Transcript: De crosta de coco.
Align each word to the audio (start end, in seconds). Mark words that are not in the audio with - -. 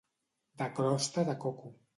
De 0.61 0.69
crosta 0.79 1.27
de 1.31 1.39
coco. 1.45 1.73